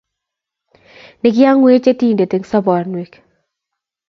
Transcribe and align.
Ne 1.21 1.29
king'ang 1.35 1.61
'wech 1.63 1.87
Yetindet 1.87 2.35
eng` 2.35 2.49
sobonwekyok. 2.51 3.13